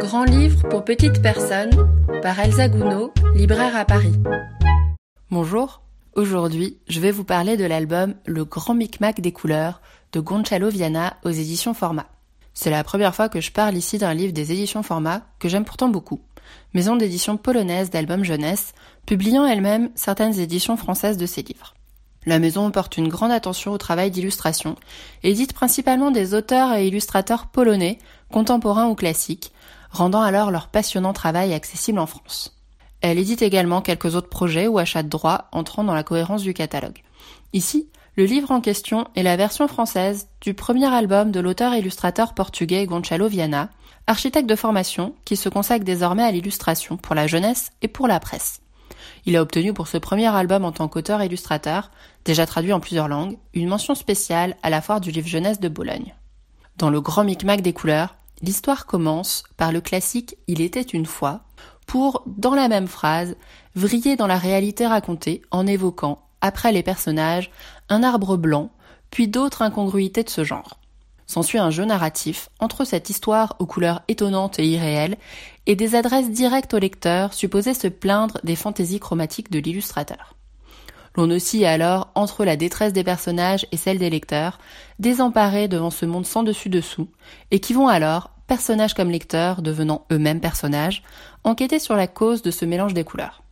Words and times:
Grand 0.00 0.24
livre 0.24 0.68
pour 0.68 0.84
petites 0.84 1.22
personnes 1.22 1.70
par 2.22 2.38
Elsa 2.38 2.68
Gounod, 2.68 3.10
libraire 3.34 3.76
à 3.76 3.84
Paris. 3.84 4.12
Bonjour, 5.30 5.82
aujourd'hui 6.14 6.78
je 6.88 7.00
vais 7.00 7.10
vous 7.10 7.24
parler 7.24 7.56
de 7.56 7.64
l'album 7.64 8.14
Le 8.26 8.44
Grand 8.44 8.74
Micmac 8.74 9.20
des 9.20 9.32
couleurs 9.32 9.80
de 10.12 10.20
Gonçalo 10.20 10.68
Viana 10.68 11.16
aux 11.24 11.30
éditions 11.30 11.74
Format. 11.74 12.06
C'est 12.54 12.70
la 12.70 12.84
première 12.84 13.14
fois 13.14 13.28
que 13.28 13.40
je 13.40 13.52
parle 13.52 13.76
ici 13.76 13.98
d'un 13.98 14.14
livre 14.14 14.32
des 14.32 14.52
éditions 14.52 14.82
Format 14.82 15.22
que 15.38 15.48
j'aime 15.48 15.64
pourtant 15.64 15.88
beaucoup, 15.88 16.20
maison 16.74 16.96
d'édition 16.96 17.36
polonaise 17.36 17.90
d'albums 17.90 18.24
jeunesse, 18.24 18.74
publiant 19.06 19.46
elle-même 19.46 19.90
certaines 19.94 20.38
éditions 20.38 20.76
françaises 20.76 21.16
de 21.16 21.26
ses 21.26 21.42
livres. 21.42 21.74
La 22.24 22.38
maison 22.38 22.70
porte 22.70 22.98
une 22.98 23.08
grande 23.08 23.32
attention 23.32 23.72
au 23.72 23.78
travail 23.78 24.12
d'illustration, 24.12 24.76
édite 25.24 25.54
principalement 25.54 26.12
des 26.12 26.34
auteurs 26.34 26.72
et 26.74 26.86
illustrateurs 26.86 27.46
polonais, 27.48 27.98
contemporains 28.30 28.88
ou 28.88 28.94
classiques, 28.94 29.52
rendant 29.92 30.22
alors 30.22 30.50
leur 30.50 30.68
passionnant 30.68 31.12
travail 31.12 31.54
accessible 31.54 31.98
en 31.98 32.06
France. 32.06 32.58
Elle 33.02 33.18
édite 33.18 33.42
également 33.42 33.82
quelques 33.82 34.14
autres 34.14 34.28
projets 34.28 34.66
ou 34.66 34.78
achats 34.78 35.02
de 35.02 35.08
droits 35.08 35.48
entrant 35.52 35.84
dans 35.84 35.94
la 35.94 36.02
cohérence 36.02 36.42
du 36.42 36.54
catalogue. 36.54 37.02
Ici, 37.52 37.88
le 38.16 38.24
livre 38.24 38.50
en 38.50 38.60
question 38.60 39.06
est 39.16 39.22
la 39.22 39.36
version 39.36 39.68
française 39.68 40.28
du 40.40 40.54
premier 40.54 40.92
album 40.92 41.30
de 41.30 41.40
l'auteur-illustrateur 41.40 42.34
portugais 42.34 42.86
Gonçalo 42.86 43.26
Viana, 43.26 43.70
architecte 44.06 44.48
de 44.48 44.56
formation 44.56 45.14
qui 45.24 45.36
se 45.36 45.48
consacre 45.48 45.84
désormais 45.84 46.22
à 46.22 46.30
l'illustration 46.30 46.96
pour 46.96 47.14
la 47.14 47.26
jeunesse 47.26 47.70
et 47.82 47.88
pour 47.88 48.08
la 48.08 48.20
presse. 48.20 48.60
Il 49.24 49.36
a 49.36 49.42
obtenu 49.42 49.72
pour 49.72 49.88
ce 49.88 49.98
premier 49.98 50.26
album 50.26 50.64
en 50.64 50.72
tant 50.72 50.88
qu'auteur-illustrateur, 50.88 51.90
déjà 52.24 52.46
traduit 52.46 52.72
en 52.72 52.80
plusieurs 52.80 53.08
langues, 53.08 53.38
une 53.54 53.68
mention 53.68 53.94
spéciale 53.94 54.56
à 54.62 54.70
la 54.70 54.80
foire 54.80 55.00
du 55.00 55.10
livre 55.10 55.28
jeunesse 55.28 55.60
de 55.60 55.68
Bologne. 55.68 56.14
Dans 56.76 56.90
le 56.90 57.00
grand 57.00 57.24
micmac 57.24 57.60
des 57.62 57.72
couleurs, 57.72 58.16
l'histoire 58.42 58.86
commence 58.86 59.44
par 59.56 59.72
le 59.72 59.80
classique 59.80 60.36
Il 60.48 60.60
était 60.60 60.82
une 60.82 61.06
fois, 61.06 61.44
pour, 61.86 62.22
dans 62.26 62.54
la 62.54 62.68
même 62.68 62.88
phrase, 62.88 63.36
vriller 63.74 64.16
dans 64.16 64.26
la 64.26 64.38
réalité 64.38 64.86
racontée 64.86 65.42
en 65.50 65.66
évoquant, 65.66 66.22
après 66.40 66.72
les 66.72 66.82
personnages, 66.82 67.50
un 67.88 68.02
arbre 68.02 68.36
blanc, 68.36 68.70
puis 69.10 69.28
d'autres 69.28 69.62
incongruités 69.62 70.24
de 70.24 70.30
ce 70.30 70.44
genre. 70.44 70.78
S'ensuit 71.26 71.58
un 71.58 71.70
jeu 71.70 71.84
narratif 71.84 72.50
entre 72.58 72.84
cette 72.84 73.08
histoire 73.08 73.56
aux 73.58 73.66
couleurs 73.66 74.02
étonnantes 74.08 74.58
et 74.58 74.66
irréelles 74.66 75.16
et 75.66 75.76
des 75.76 75.94
adresses 75.94 76.30
directes 76.30 76.74
au 76.74 76.78
lecteur 76.78 77.32
supposées 77.32 77.74
se 77.74 77.86
plaindre 77.86 78.38
des 78.42 78.56
fantaisies 78.56 79.00
chromatiques 79.00 79.50
de 79.50 79.60
l'illustrateur. 79.60 80.34
L'on 81.16 81.30
oscille 81.30 81.66
alors 81.66 82.10
entre 82.14 82.44
la 82.44 82.56
détresse 82.56 82.92
des 82.92 83.04
personnages 83.04 83.66
et 83.70 83.76
celle 83.76 83.98
des 83.98 84.10
lecteurs, 84.10 84.58
désemparés 84.98 85.68
devant 85.68 85.90
ce 85.90 86.06
monde 86.06 86.26
sans 86.26 86.42
dessus-dessous, 86.42 87.08
et 87.50 87.60
qui 87.60 87.74
vont 87.74 87.88
alors, 87.88 88.31
personnages 88.46 88.94
comme 88.94 89.10
lecteurs 89.10 89.62
devenant 89.62 90.06
eux-mêmes 90.12 90.40
personnages, 90.40 91.02
enquêter 91.44 91.78
sur 91.78 91.96
la 91.96 92.06
cause 92.06 92.42
de 92.42 92.50
ce 92.50 92.64
mélange 92.64 92.94
des 92.94 93.04
couleurs. 93.04 93.42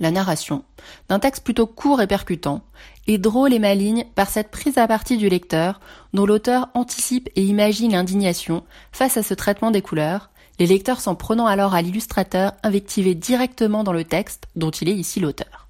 La 0.00 0.10
narration, 0.12 0.64
d'un 1.08 1.18
texte 1.18 1.42
plutôt 1.42 1.66
court 1.66 2.00
et 2.00 2.06
percutant, 2.06 2.62
est 3.08 3.18
drôle 3.18 3.52
et 3.52 3.58
maligne 3.58 4.04
par 4.14 4.28
cette 4.28 4.50
prise 4.50 4.78
à 4.78 4.86
partie 4.86 5.16
du 5.16 5.28
lecteur, 5.28 5.80
dont 6.12 6.26
l'auteur 6.26 6.68
anticipe 6.74 7.28
et 7.34 7.42
imagine 7.42 7.92
l'indignation 7.92 8.64
face 8.92 9.16
à 9.16 9.22
ce 9.22 9.34
traitement 9.34 9.72
des 9.72 9.82
couleurs, 9.82 10.30
les 10.58 10.66
lecteurs 10.66 11.00
s'en 11.00 11.14
prenant 11.14 11.46
alors 11.46 11.74
à 11.74 11.82
l'illustrateur 11.82 12.52
invectivé 12.62 13.14
directement 13.14 13.84
dans 13.84 13.92
le 13.92 14.04
texte 14.04 14.46
dont 14.56 14.70
il 14.70 14.88
est 14.88 14.94
ici 14.94 15.20
l'auteur. 15.20 15.67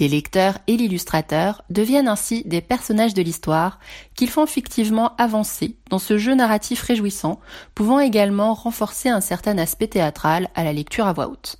Les 0.00 0.08
lecteurs 0.08 0.58
et 0.66 0.76
l'illustrateur 0.76 1.62
deviennent 1.68 2.08
ainsi 2.08 2.42
des 2.44 2.60
personnages 2.60 3.14
de 3.14 3.22
l'histoire 3.22 3.78
qu'ils 4.14 4.30
font 4.30 4.46
fictivement 4.46 5.14
avancer 5.16 5.76
dans 5.90 5.98
ce 5.98 6.16
jeu 6.16 6.34
narratif 6.34 6.82
réjouissant, 6.82 7.40
pouvant 7.74 8.00
également 8.00 8.54
renforcer 8.54 9.10
un 9.10 9.20
certain 9.20 9.58
aspect 9.58 9.88
théâtral 9.88 10.48
à 10.54 10.64
la 10.64 10.72
lecture 10.72 11.06
à 11.06 11.12
voix 11.12 11.28
haute. 11.28 11.58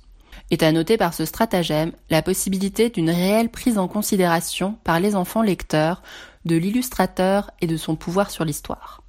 Est 0.49 0.63
à 0.63 0.71
noter 0.71 0.97
par 0.97 1.13
ce 1.13 1.25
stratagème 1.25 1.93
la 2.09 2.21
possibilité 2.21 2.89
d'une 2.89 3.09
réelle 3.09 3.49
prise 3.49 3.77
en 3.77 3.87
considération 3.87 4.77
par 4.83 4.99
les 4.99 5.15
enfants 5.15 5.41
lecteurs 5.41 6.01
de 6.45 6.55
l'illustrateur 6.55 7.51
et 7.61 7.67
de 7.67 7.77
son 7.77 7.95
pouvoir 7.95 8.29
sur 8.31 8.45
l'histoire. 8.45 9.03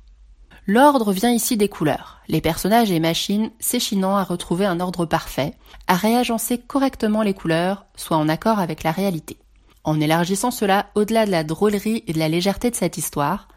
L'ordre 0.66 1.12
vient 1.12 1.30
ici 1.30 1.58
des 1.58 1.68
couleurs, 1.68 2.20
les 2.26 2.40
personnages 2.40 2.90
et 2.90 2.98
machines 2.98 3.50
s'échinant 3.60 4.16
à 4.16 4.24
retrouver 4.24 4.64
un 4.64 4.80
ordre 4.80 5.04
parfait, 5.04 5.52
à 5.88 5.94
réagencer 5.94 6.56
correctement 6.56 7.22
les 7.22 7.34
couleurs, 7.34 7.84
soit 7.96 8.16
en 8.16 8.30
accord 8.30 8.58
avec 8.58 8.82
la 8.82 8.90
réalité. 8.90 9.36
En 9.84 10.00
élargissant 10.00 10.50
cela 10.50 10.86
au-delà 10.94 11.26
de 11.26 11.30
la 11.30 11.44
drôlerie 11.44 12.02
et 12.06 12.14
de 12.14 12.18
la 12.18 12.30
légèreté 12.30 12.70
de 12.70 12.76
cette 12.76 12.96
histoire, 12.96 13.48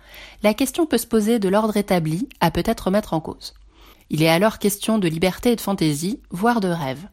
la 0.44 0.53
question 0.53 0.85
peut 0.85 0.97
se 0.97 1.07
poser 1.07 1.40
de 1.40 1.47
l'ordre 1.47 1.78
établi 1.78 2.28
à 2.41 2.51
peut-être 2.51 2.88
remettre 2.88 3.13
en 3.13 3.22
cause. 3.22 3.53
Il 4.09 4.22
est 4.22 4.29
alors 4.29 4.59
question 4.59 4.97
de 4.97 5.07
liberté 5.07 5.53
et 5.53 5.56
de 5.56 5.62
fantaisie, 5.62 6.19
voire 6.29 6.59
de 6.59 6.67
rêve. 6.67 7.07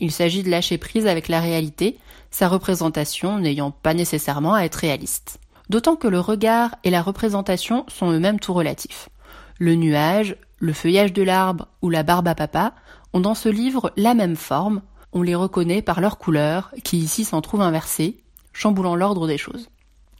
Il 0.00 0.10
s'agit 0.10 0.42
de 0.42 0.50
lâcher 0.50 0.76
prise 0.76 1.06
avec 1.06 1.28
la 1.28 1.40
réalité, 1.40 1.98
sa 2.32 2.48
représentation 2.48 3.38
n'ayant 3.38 3.70
pas 3.70 3.94
nécessairement 3.94 4.54
à 4.54 4.62
être 4.62 4.74
réaliste. 4.74 5.38
D'autant 5.68 5.94
que 5.94 6.08
le 6.08 6.18
regard 6.18 6.74
et 6.82 6.90
la 6.90 7.02
représentation 7.02 7.84
sont 7.88 8.10
eux-mêmes 8.10 8.40
tout 8.40 8.52
relatifs. 8.52 9.08
Le 9.58 9.74
nuage, 9.74 10.36
le 10.58 10.72
feuillage 10.72 11.12
de 11.12 11.22
l'arbre 11.22 11.68
ou 11.80 11.90
la 11.90 12.02
barbe 12.02 12.28
à 12.28 12.34
papa 12.34 12.74
ont 13.12 13.20
dans 13.20 13.34
ce 13.34 13.48
livre 13.48 13.92
la 13.96 14.14
même 14.14 14.36
forme, 14.36 14.82
on 15.12 15.22
les 15.22 15.34
reconnaît 15.34 15.82
par 15.82 16.00
leurs 16.00 16.18
couleurs, 16.18 16.72
qui 16.84 16.98
ici 16.98 17.24
s'en 17.24 17.40
trouvent 17.40 17.62
inversées, 17.62 18.18
chamboulant 18.52 18.94
l'ordre 18.94 19.26
des 19.26 19.38
choses. 19.38 19.68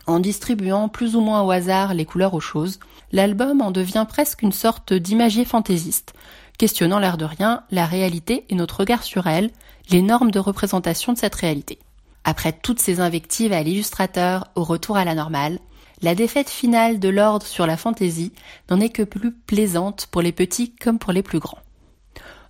En 0.07 0.21
distribuant 0.21 0.89
plus 0.89 1.17
ou 1.17 1.21
moins 1.21 1.43
au 1.43 1.51
hasard 1.51 1.93
les 1.93 2.05
couleurs 2.07 2.35
aux 2.35 2.41
choses, 2.41 2.79
l'album 3.13 3.61
en 3.61 3.73
devient 3.73 4.07
presque 4.09 4.43
une 4.43 4.53
sorte 4.53 4.95
d'imagier 4.95 5.45
fantaisiste, 5.45 6.15
questionnant 6.59 6.99
l'air 6.99 7.19
de 7.19 7.25
rien 7.25 7.65
la 7.71 7.85
réalité 7.85 8.47
et 8.49 8.55
notre 8.55 8.81
regard 8.81 9.03
sur 9.03 9.27
elle, 9.27 9.51
les 9.91 10.03
normes 10.03 10.31
de 10.31 10.39
représentation 10.39 11.13
de 11.13 11.19
cette 11.19 11.35
réalité. 11.35 11.79
Après 12.25 12.53
toutes 12.53 12.81
ces 12.81 13.01
invectives 13.01 13.53
à 13.53 13.63
l'illustrateur 13.63 14.49
au 14.55 14.65
retour 14.65 14.97
à 14.97 15.05
la 15.05 15.15
normale, 15.15 15.59
la 16.03 16.15
défaite 16.15 16.51
finale 16.51 16.99
de 16.99 17.09
l'ordre 17.09 17.47
sur 17.47 17.67
la 17.67 17.77
fantaisie 17.77 18.33
n'en 18.71 18.81
est 18.81 18.91
que 18.91 19.03
plus 19.03 19.33
plaisante 19.33 20.07
pour 20.11 20.23
les 20.23 20.33
petits 20.33 20.73
comme 20.73 20.99
pour 20.99 21.13
les 21.13 21.23
plus 21.23 21.39
grands. 21.39 21.59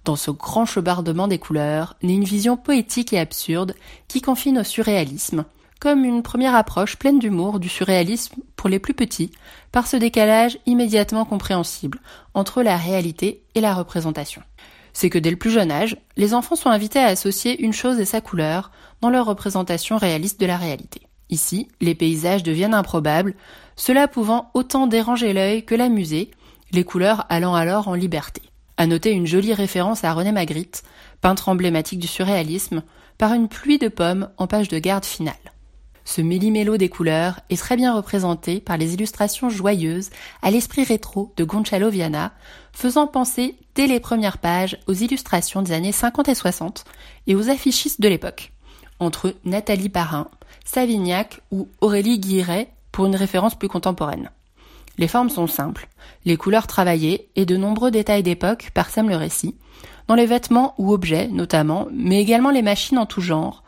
Dans 0.04 0.16
ce 0.16 0.30
grand 0.30 0.66
chebardement 0.66 1.28
des 1.28 1.38
couleurs 1.38 1.96
naît 2.02 2.14
une 2.14 2.24
vision 2.24 2.56
poétique 2.56 3.12
et 3.12 3.18
absurde 3.18 3.74
qui 4.08 4.20
confine 4.20 4.58
au 4.58 4.64
surréalisme, 4.64 5.44
comme 5.80 6.04
une 6.04 6.22
première 6.22 6.54
approche 6.54 6.96
pleine 6.96 7.18
d'humour 7.18 7.60
du 7.60 7.68
surréalisme 7.68 8.36
pour 8.56 8.68
les 8.68 8.78
plus 8.78 8.94
petits, 8.94 9.32
par 9.72 9.86
ce 9.86 9.96
décalage 9.96 10.58
immédiatement 10.66 11.24
compréhensible 11.24 12.00
entre 12.34 12.62
la 12.62 12.76
réalité 12.76 13.42
et 13.54 13.60
la 13.60 13.74
représentation. 13.74 14.42
C'est 14.92 15.10
que 15.10 15.18
dès 15.18 15.30
le 15.30 15.36
plus 15.36 15.50
jeune 15.50 15.70
âge, 15.70 15.98
les 16.16 16.34
enfants 16.34 16.56
sont 16.56 16.70
invités 16.70 17.00
à 17.00 17.06
associer 17.06 17.60
une 17.62 17.74
chose 17.74 17.98
et 17.98 18.06
sa 18.06 18.20
couleur 18.20 18.70
dans 19.00 19.10
leur 19.10 19.26
représentation 19.26 19.98
réaliste 19.98 20.40
de 20.40 20.46
la 20.46 20.56
réalité. 20.56 21.05
Ici, 21.30 21.68
les 21.80 21.94
paysages 21.94 22.42
deviennent 22.42 22.74
improbables, 22.74 23.34
cela 23.74 24.08
pouvant 24.08 24.50
autant 24.54 24.86
déranger 24.86 25.32
l'œil 25.32 25.64
que 25.64 25.74
l'amuser, 25.74 26.30
les 26.72 26.84
couleurs 26.84 27.26
allant 27.28 27.54
alors 27.54 27.88
en 27.88 27.94
liberté. 27.94 28.42
À 28.76 28.86
noter 28.86 29.10
une 29.10 29.26
jolie 29.26 29.54
référence 29.54 30.04
à 30.04 30.12
René 30.12 30.32
Magritte, 30.32 30.82
peintre 31.20 31.48
emblématique 31.48 31.98
du 31.98 32.06
surréalisme, 32.06 32.82
par 33.18 33.32
une 33.32 33.48
pluie 33.48 33.78
de 33.78 33.88
pommes 33.88 34.28
en 34.36 34.46
page 34.46 34.68
de 34.68 34.78
garde 34.78 35.04
finale. 35.04 35.34
Ce 36.04 36.20
méli-mélo 36.20 36.76
des 36.76 36.88
couleurs 36.88 37.40
est 37.50 37.56
très 37.56 37.76
bien 37.76 37.92
représenté 37.92 38.60
par 38.60 38.76
les 38.76 38.94
illustrations 38.94 39.50
joyeuses 39.50 40.10
à 40.40 40.52
l'esprit 40.52 40.84
rétro 40.84 41.32
de 41.36 41.42
Gonçalo 41.42 41.90
Viana, 41.90 42.32
faisant 42.72 43.08
penser 43.08 43.56
dès 43.74 43.88
les 43.88 43.98
premières 43.98 44.38
pages 44.38 44.78
aux 44.86 44.92
illustrations 44.92 45.62
des 45.62 45.72
années 45.72 45.90
50 45.90 46.28
et 46.28 46.34
60 46.36 46.84
et 47.26 47.34
aux 47.34 47.50
affichistes 47.50 48.00
de 48.00 48.08
l'époque, 48.08 48.52
entre 49.00 49.34
Nathalie 49.44 49.88
Parrain, 49.88 50.28
Savignac 50.66 51.40
ou 51.52 51.68
Aurélie 51.80 52.18
Guiret 52.18 52.68
pour 52.90 53.06
une 53.06 53.16
référence 53.16 53.54
plus 53.54 53.68
contemporaine. 53.68 54.30
Les 54.98 55.08
formes 55.08 55.30
sont 55.30 55.46
simples, 55.46 55.88
les 56.24 56.36
couleurs 56.36 56.66
travaillées 56.66 57.28
et 57.36 57.46
de 57.46 57.56
nombreux 57.56 57.90
détails 57.90 58.24
d'époque 58.24 58.70
parsèment 58.74 59.08
le 59.08 59.16
récit, 59.16 59.54
dans 60.08 60.16
les 60.16 60.26
vêtements 60.26 60.74
ou 60.76 60.92
objets 60.92 61.28
notamment, 61.28 61.86
mais 61.92 62.20
également 62.20 62.50
les 62.50 62.62
machines 62.62 62.98
en 62.98 63.06
tout 63.06 63.20
genre, 63.20 63.62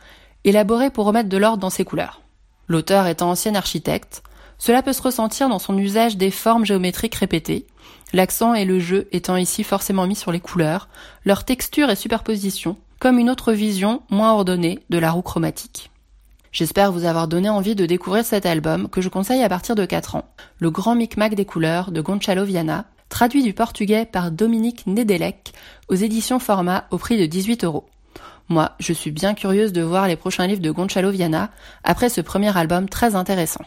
élaborées 0.44 0.90
pour 0.90 1.06
remettre 1.06 1.28
de 1.28 1.36
l'ordre 1.36 1.58
dans 1.58 1.70
ces 1.70 1.84
couleurs. 1.84 2.20
L'auteur 2.66 3.06
étant 3.06 3.30
ancien 3.30 3.54
architecte, 3.54 4.22
cela 4.58 4.82
peut 4.82 4.92
se 4.92 5.02
ressentir 5.02 5.48
dans 5.48 5.60
son 5.60 5.78
usage 5.78 6.16
des 6.16 6.32
formes 6.32 6.66
géométriques 6.66 7.14
répétées, 7.14 7.66
l'accent 8.12 8.54
et 8.54 8.64
le 8.64 8.80
jeu 8.80 9.08
étant 9.12 9.36
ici 9.36 9.62
forcément 9.62 10.06
mis 10.06 10.16
sur 10.16 10.32
les 10.32 10.40
couleurs, 10.40 10.88
leur 11.24 11.44
texture 11.44 11.90
et 11.90 11.96
superposition, 11.96 12.76
comme 12.98 13.20
une 13.20 13.30
autre 13.30 13.52
vision 13.52 14.02
moins 14.10 14.32
ordonnée 14.32 14.80
de 14.90 14.98
la 14.98 15.12
roue 15.12 15.22
chromatique. 15.22 15.90
J'espère 16.58 16.90
vous 16.90 17.04
avoir 17.04 17.28
donné 17.28 17.48
envie 17.48 17.76
de 17.76 17.86
découvrir 17.86 18.24
cet 18.24 18.44
album 18.44 18.88
que 18.88 19.00
je 19.00 19.08
conseille 19.08 19.44
à 19.44 19.48
partir 19.48 19.76
de 19.76 19.84
4 19.84 20.16
ans, 20.16 20.24
Le 20.58 20.72
Grand 20.72 20.96
Micmac 20.96 21.36
des 21.36 21.44
couleurs 21.44 21.92
de 21.92 22.00
Gonçalo 22.00 22.44
Viana, 22.44 22.86
traduit 23.08 23.44
du 23.44 23.52
portugais 23.52 24.04
par 24.04 24.32
Dominique 24.32 24.84
Nedelec 24.88 25.52
aux 25.86 25.94
éditions 25.94 26.40
Format 26.40 26.88
au 26.90 26.98
prix 26.98 27.16
de 27.16 27.26
18 27.26 27.62
euros. 27.62 27.86
Moi, 28.48 28.72
je 28.80 28.92
suis 28.92 29.12
bien 29.12 29.34
curieuse 29.34 29.72
de 29.72 29.82
voir 29.82 30.08
les 30.08 30.16
prochains 30.16 30.48
livres 30.48 30.60
de 30.60 30.72
Gonçalo 30.72 31.12
Viana 31.12 31.50
après 31.84 32.08
ce 32.08 32.20
premier 32.20 32.56
album 32.58 32.88
très 32.88 33.14
intéressant. 33.14 33.62